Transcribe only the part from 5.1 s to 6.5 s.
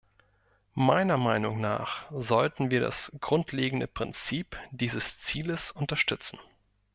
Zieles unterstützen.